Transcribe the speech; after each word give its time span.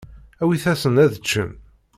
Awit-asen-d 0.41 0.97
ad 1.05 1.13
ččen. 1.23 1.51